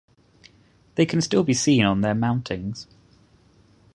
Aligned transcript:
They 0.95 1.05
can 1.05 1.21
still 1.21 1.43
be 1.43 1.53
seen 1.53 1.85
on 1.85 2.01
their 2.01 2.15
mountings. 2.15 2.87